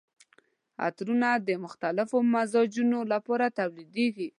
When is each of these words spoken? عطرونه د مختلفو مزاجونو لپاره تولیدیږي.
عطرونه 0.87 1.29
د 1.47 1.49
مختلفو 1.65 2.17
مزاجونو 2.33 2.99
لپاره 3.13 3.45
تولیدیږي. 3.59 4.27